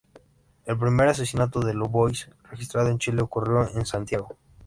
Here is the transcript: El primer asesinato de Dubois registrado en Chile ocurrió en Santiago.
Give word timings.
El 0.65 0.79
primer 0.79 1.07
asesinato 1.09 1.59
de 1.59 1.73
Dubois 1.73 2.27
registrado 2.49 2.89
en 2.89 2.97
Chile 2.97 3.21
ocurrió 3.21 3.69
en 3.69 3.85
Santiago. 3.85 4.35